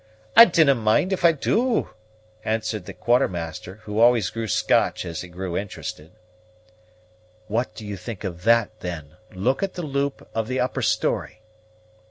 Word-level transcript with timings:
"I 0.35 0.45
dinna 0.45 0.73
mind 0.73 1.13
if 1.13 1.23
I 1.23 1.31
do," 1.31 1.91
answered 2.43 2.85
the 2.87 2.93
Quartermaster, 2.93 3.81
who 3.83 3.99
always 3.99 4.31
grew 4.31 4.47
Scotch 4.47 5.05
as 5.05 5.21
he 5.21 5.27
grew 5.27 5.55
interested. 5.55 6.11
"What 7.45 7.75
do 7.75 7.85
you 7.85 7.97
think 7.97 8.23
of 8.23 8.41
that, 8.41 8.79
then? 8.79 9.15
Look 9.31 9.61
at 9.61 9.75
the 9.75 9.83
loop 9.85 10.27
of 10.33 10.47
the 10.47 10.59
upper 10.59 10.81
story!" 10.81 11.41